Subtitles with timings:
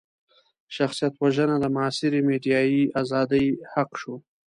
[0.75, 4.15] شخصيت وژنه د معاصرې ميډيايي ازادۍ حق شو.